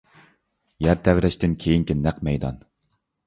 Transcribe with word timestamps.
يەر 0.85 0.97
تەۋرەشتىن 1.07 1.53
كېيىنكى 1.65 1.97
نەق 2.01 2.25
مەيدان. 2.31 2.57